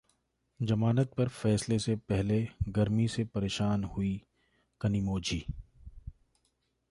जमानत 0.59 1.11
पर 1.17 1.27
फैसले 1.27 1.77
से 1.79 1.95
पहले 1.95 2.47
गर्मी 2.69 3.07
से 3.07 3.25
परेशान 3.25 3.83
हुई 3.83 4.21
कनिमोझी 4.81 5.43